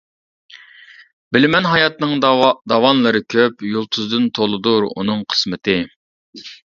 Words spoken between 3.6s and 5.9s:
يۇلتۇزدىن تولىدۇر ئۇنىڭ قىسمىتى.